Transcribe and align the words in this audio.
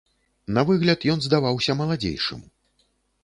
На 0.55 0.61
выгляд 0.69 1.03
ён 1.15 1.19
здаваўся 1.27 1.77
маладзейшым. 1.81 2.41